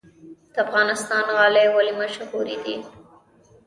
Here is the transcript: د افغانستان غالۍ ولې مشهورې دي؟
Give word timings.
د 0.53 0.55
افغانستان 0.65 1.25
غالۍ 1.37 1.67
ولې 1.71 1.93
مشهورې 2.01 2.57
دي؟ 2.63 2.75